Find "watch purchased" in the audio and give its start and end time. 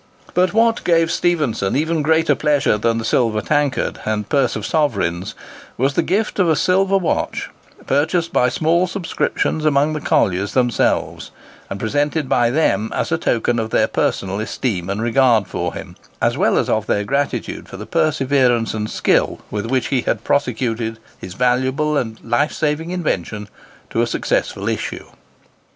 6.97-8.33